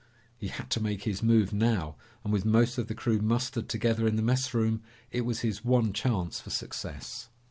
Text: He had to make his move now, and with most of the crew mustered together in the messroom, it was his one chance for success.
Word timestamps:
He 0.35 0.47
had 0.47 0.71
to 0.71 0.81
make 0.81 1.03
his 1.03 1.21
move 1.21 1.53
now, 1.53 1.95
and 2.23 2.33
with 2.33 2.43
most 2.43 2.79
of 2.79 2.87
the 2.87 2.95
crew 2.95 3.21
mustered 3.21 3.69
together 3.69 4.07
in 4.07 4.15
the 4.15 4.23
messroom, 4.23 4.81
it 5.11 5.21
was 5.25 5.41
his 5.41 5.63
one 5.63 5.93
chance 5.93 6.39
for 6.39 6.49
success. 6.49 7.29